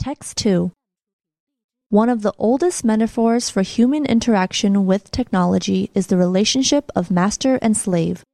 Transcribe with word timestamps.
Text 0.00 0.38
2 0.38 0.72
One 1.90 2.08
of 2.08 2.22
the 2.22 2.32
oldest 2.38 2.86
metaphors 2.86 3.50
for 3.50 3.60
human 3.60 4.06
interaction 4.06 4.86
with 4.86 5.10
technology 5.10 5.90
is 5.94 6.06
the 6.06 6.16
relationship 6.16 6.90
of 6.96 7.10
master 7.10 7.58
and 7.60 7.76
slave. 7.76 8.24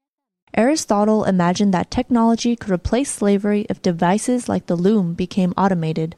Aristotle 0.55 1.25
imagined 1.25 1.75
that 1.75 1.91
technology 1.91 2.55
could 2.55 2.71
replace 2.71 3.11
slavery 3.11 3.67
if 3.69 3.83
devices 3.83 4.49
like 4.49 4.67
the 4.67 4.77
loom 4.77 5.15
became 5.15 5.53
automated. 5.57 6.15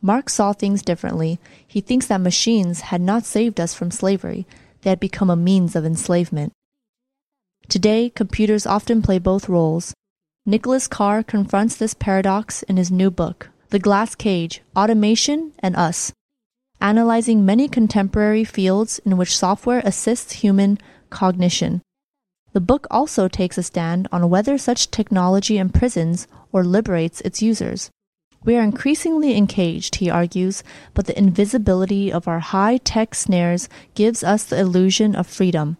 Marx 0.00 0.32
saw 0.32 0.54
things 0.54 0.80
differently. 0.80 1.38
He 1.66 1.82
thinks 1.82 2.06
that 2.06 2.22
machines 2.22 2.80
had 2.88 3.02
not 3.02 3.26
saved 3.26 3.60
us 3.60 3.74
from 3.74 3.90
slavery, 3.90 4.46
they 4.80 4.88
had 4.88 5.00
become 5.00 5.28
a 5.28 5.36
means 5.36 5.76
of 5.76 5.84
enslavement. 5.84 6.54
Today, 7.68 8.08
computers 8.08 8.64
often 8.64 9.02
play 9.02 9.18
both 9.18 9.50
roles. 9.50 9.92
Nicholas 10.46 10.88
Carr 10.88 11.22
confronts 11.22 11.76
this 11.76 11.92
paradox 11.92 12.62
in 12.62 12.78
his 12.78 12.90
new 12.90 13.10
book, 13.10 13.50
The 13.70 13.78
Glass 13.78 14.14
Cage 14.14 14.62
Automation 14.74 15.52
and 15.58 15.76
Us, 15.76 16.10
analyzing 16.80 17.44
many 17.44 17.68
contemporary 17.68 18.42
fields 18.42 18.98
in 19.04 19.18
which 19.18 19.36
software 19.36 19.82
assists 19.84 20.32
human 20.32 20.78
cognition. 21.10 21.82
The 22.54 22.62
book 22.62 22.86
also 22.90 23.28
takes 23.28 23.58
a 23.58 23.62
stand 23.62 24.08
on 24.10 24.30
whether 24.30 24.56
such 24.56 24.90
technology 24.90 25.58
imprisons 25.58 26.26
or 26.50 26.64
liberates 26.64 27.20
its 27.20 27.42
users. 27.42 27.90
We 28.42 28.56
are 28.56 28.62
increasingly 28.62 29.36
encaged, 29.36 29.96
he 29.96 30.08
argues, 30.08 30.64
but 30.94 31.04
the 31.04 31.18
invisibility 31.18 32.10
of 32.10 32.26
our 32.26 32.40
high 32.40 32.78
tech 32.78 33.14
snares 33.14 33.68
gives 33.94 34.24
us 34.24 34.44
the 34.44 34.58
illusion 34.58 35.14
of 35.14 35.26
freedom. 35.26 35.76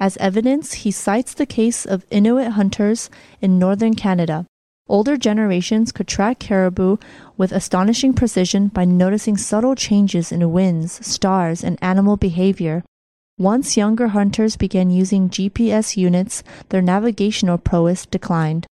As 0.00 0.16
evidence, 0.16 0.72
he 0.72 0.90
cites 0.90 1.34
the 1.34 1.46
case 1.46 1.86
of 1.86 2.04
Inuit 2.10 2.54
hunters 2.54 3.10
in 3.40 3.60
northern 3.60 3.94
Canada. 3.94 4.44
Older 4.88 5.16
generations 5.16 5.92
could 5.92 6.08
track 6.08 6.38
caribou 6.38 6.98
with 7.36 7.52
astonishing 7.52 8.12
precision 8.12 8.68
by 8.68 8.84
noticing 8.84 9.36
subtle 9.36 9.74
changes 9.74 10.32
in 10.32 10.52
winds, 10.52 11.06
stars, 11.06 11.62
and 11.62 11.78
animal 11.80 12.16
behavior. 12.16 12.84
Once 13.38 13.76
younger 13.76 14.08
hunters 14.08 14.56
began 14.56 14.90
using 14.90 15.30
GPS 15.30 15.96
units, 15.96 16.42
their 16.68 16.82
navigational 16.82 17.58
prowess 17.58 18.06
declined. 18.06 18.66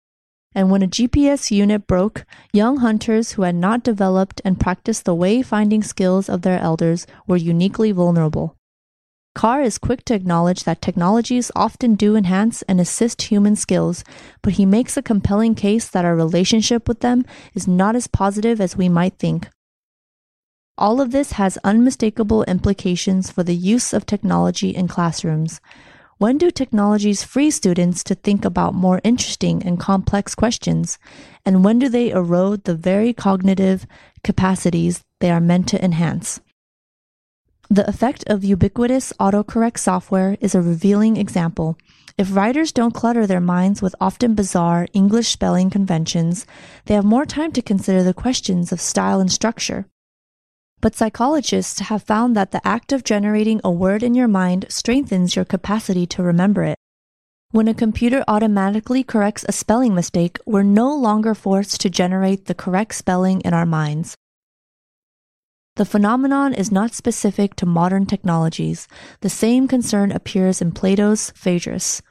And 0.55 0.71
when 0.71 0.83
a 0.83 0.89
GPS 0.89 1.51
unit 1.51 1.87
broke, 1.87 2.25
young 2.53 2.79
hunters 2.79 3.33
who 3.33 3.43
had 3.43 3.55
not 3.55 3.85
developed 3.85 4.41
and 4.45 4.59
practiced 4.59 5.05
the 5.05 5.15
wayfinding 5.15 5.85
skills 5.85 6.29
of 6.29 6.43
their 6.43 6.59
elders 6.59 7.07
were 7.27 7.37
uniquely 7.37 7.93
vulnerable. 7.93 8.58
Carr 9.39 9.63
is 9.63 9.79
quick 9.79 10.05
to 10.05 10.15
acknowledge 10.15 10.65
that 10.65 10.83
technologies 10.83 11.53
often 11.55 11.95
do 11.95 12.17
enhance 12.17 12.63
and 12.63 12.81
assist 12.81 13.23
human 13.23 13.55
skills, 13.55 14.03
but 14.43 14.55
he 14.55 14.67
makes 14.67 14.97
a 14.97 15.01
compelling 15.01 15.55
case 15.55 15.89
that 15.89 16.05
our 16.05 16.17
relationship 16.17 16.89
with 16.89 16.99
them 16.99 17.25
is 17.55 17.69
not 17.69 17.95
as 17.95 18.09
positive 18.09 18.61
as 18.61 18.77
we 18.77 18.89
might 18.89 19.17
think. 19.21 19.49
All 20.77 21.01
of 21.01 21.13
this 21.13 21.35
has 21.39 21.57
unmistakable 21.63 22.43
implications 22.49 23.31
for 23.31 23.45
the 23.45 23.55
use 23.55 23.93
of 23.93 24.07
technology 24.07 24.71
in 24.71 24.89
classrooms. 24.89 25.61
When 26.17 26.37
do 26.37 26.51
technologies 26.51 27.23
free 27.23 27.53
students 27.53 28.03
to 28.11 28.17
think 28.17 28.45
about 28.45 28.75
more 28.75 29.01
interesting 29.05 29.63
and 29.63 29.79
complex 29.79 30.35
questions? 30.35 30.99
And 31.47 31.63
when 31.63 31.79
do 31.79 31.89
they 31.89 32.11
erode 32.11 32.65
the 32.65 32.75
very 32.75 33.13
cognitive 33.13 33.87
capacities 34.25 35.05
they 35.21 35.31
are 35.31 35.41
meant 35.41 35.69
to 35.69 35.85
enhance? 35.85 36.41
The 37.71 37.87
effect 37.87 38.25
of 38.29 38.45
ubiquitous 38.45 39.13
autocorrect 39.21 39.77
software 39.77 40.39
is 40.41 40.55
a 40.55 40.63
revealing 40.63 41.19
example. 41.19 41.77
If 42.17 42.35
writers 42.35 42.73
don't 42.73 42.95
clutter 42.95 43.27
their 43.27 43.43
minds 43.43 43.83
with 43.83 43.95
often 44.01 44.35
bizarre 44.35 44.89
English 44.95 45.29
spelling 45.29 45.69
conventions, 45.69 46.47
they 46.87 46.95
have 46.95 47.05
more 47.05 47.27
time 47.27 47.53
to 47.53 47.61
consider 47.61 48.03
the 48.03 48.15
questions 48.15 48.73
of 48.73 48.81
style 48.81 49.21
and 49.21 49.31
structure. 49.31 49.85
But 50.81 50.95
psychologists 50.95 51.81
have 51.81 52.03
found 52.03 52.35
that 52.37 52.53
the 52.53 52.67
act 52.67 52.91
of 52.91 53.05
generating 53.05 53.61
a 53.63 53.71
word 53.71 54.03
in 54.03 54.15
your 54.15 54.29
mind 54.29 54.65
strengthens 54.71 55.37
your 55.37 55.45
capacity 55.45 56.07
to 56.07 56.23
remember 56.23 56.63
it. 56.63 56.79
When 57.51 57.69
a 57.69 57.75
computer 57.75 58.25
automatically 58.27 59.05
corrects 59.05 59.45
a 59.47 59.53
spelling 59.53 59.95
mistake, 59.95 60.39
we're 60.47 60.63
no 60.63 60.95
longer 60.95 61.35
forced 61.35 61.83
to 61.83 61.91
generate 61.91 62.47
the 62.47 62.55
correct 62.55 62.95
spelling 62.95 63.43
in 63.43 63.53
our 63.53 63.67
minds. 63.67 64.17
The 65.79 65.85
phenomenon 65.85 66.55
is 66.55 66.73
not 66.73 66.93
specific 66.93 67.55
to 67.55 67.65
modern 67.65 68.05
technologies. 68.05 68.89
The 69.21 69.31
same 69.31 69.69
concern 69.69 70.11
appears 70.11 70.61
in 70.61 70.73
Plato's 70.73 71.31
Phaedrus, 71.37 72.03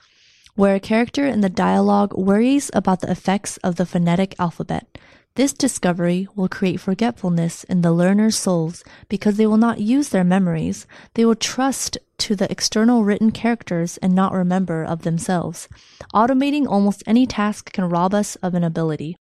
where 0.55 0.75
a 0.75 0.79
character 0.79 1.27
in 1.27 1.41
the 1.41 1.49
dialogue 1.49 2.17
worries 2.17 2.71
about 2.73 3.01
the 3.01 3.11
effects 3.11 3.57
of 3.65 3.75
the 3.75 3.85
phonetic 3.85 4.35
alphabet. 4.39 4.97
This 5.35 5.51
discovery 5.51 6.29
will 6.33 6.47
create 6.47 6.79
forgetfulness 6.79 7.65
in 7.65 7.81
the 7.81 7.91
learner's 7.91 8.37
souls 8.37 8.85
because 9.09 9.35
they 9.35 9.45
will 9.45 9.57
not 9.57 9.81
use 9.81 10.09
their 10.09 10.23
memories. 10.23 10.87
They 11.15 11.25
will 11.25 11.35
trust 11.35 11.97
to 12.19 12.37
the 12.37 12.49
external 12.49 13.03
written 13.03 13.31
characters 13.31 13.97
and 13.97 14.15
not 14.15 14.31
remember 14.31 14.85
of 14.85 15.01
themselves. 15.01 15.67
Automating 16.15 16.67
almost 16.67 17.03
any 17.05 17.27
task 17.27 17.73
can 17.73 17.89
rob 17.89 18.13
us 18.13 18.37
of 18.37 18.53
an 18.53 18.63
ability. 18.63 19.17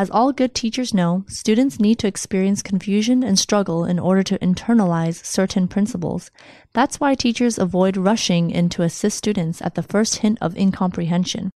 As 0.00 0.08
all 0.08 0.32
good 0.32 0.54
teachers 0.54 0.94
know, 0.94 1.26
students 1.28 1.78
need 1.78 1.98
to 1.98 2.06
experience 2.06 2.62
confusion 2.62 3.22
and 3.22 3.38
struggle 3.38 3.84
in 3.84 3.98
order 3.98 4.22
to 4.22 4.38
internalize 4.38 5.22
certain 5.22 5.68
principles. 5.68 6.30
That's 6.72 6.98
why 6.98 7.14
teachers 7.14 7.58
avoid 7.58 7.98
rushing 7.98 8.50
in 8.50 8.70
to 8.70 8.82
assist 8.82 9.18
students 9.18 9.60
at 9.60 9.74
the 9.74 9.82
first 9.82 10.20
hint 10.20 10.38
of 10.40 10.56
incomprehension. 10.56 11.50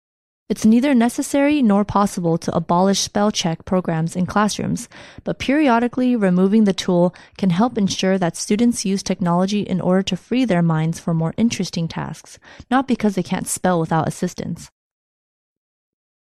It's 0.50 0.66
neither 0.66 0.94
necessary 0.94 1.62
nor 1.62 1.86
possible 1.86 2.38
to 2.40 2.54
abolish 2.54 3.00
spell 3.00 3.32
check 3.32 3.64
programs 3.64 4.14
in 4.14 4.26
classrooms, 4.26 4.90
but 5.24 5.40
periodically 5.40 6.18
removing 6.18 6.66
the 6.66 6.74
tool 6.74 7.16
can 7.38 7.50
help 7.50 7.78
ensure 7.78 8.18
that 8.18 8.36
students 8.36 8.84
use 8.84 9.04
technology 9.04 9.62
in 9.62 9.80
order 9.80 10.04
to 10.04 10.18
free 10.18 10.44
their 10.44 10.62
minds 10.62 11.00
for 11.00 11.14
more 11.14 11.34
interesting 11.38 11.88
tasks, 11.88 12.40
not 12.70 12.90
because 12.90 13.16
they 13.16 13.24
can't 13.24 13.48
spell 13.48 13.80
without 13.80 14.06
assistance. 14.06 14.70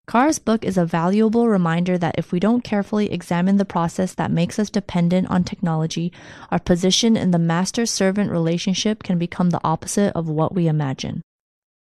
Carr's 0.07 0.41
book 0.41 0.65
is 0.65 0.77
a 0.77 0.85
valuable 0.85 1.49
reminder 1.49 1.97
that 1.97 2.17
if 2.19 2.33
we 2.33 2.41
don't 2.41 2.65
carefully 2.65 3.13
examine 3.13 3.57
the 3.57 3.65
process 3.65 4.15
that 4.15 4.33
makes 4.33 4.59
us 4.59 4.69
dependent 4.69 5.31
on 5.31 5.45
technology, 5.45 6.13
our 6.51 6.59
position 6.59 7.17
in 7.17 7.31
the 7.31 7.39
master 7.39 7.87
servant 7.87 8.31
relationship 8.31 9.05
can 9.05 9.17
become 9.17 9.51
the 9.51 9.61
opposite 9.63 10.13
of 10.17 10.29
what 10.29 10.55
we 10.55 10.67
imagine. 10.67 11.23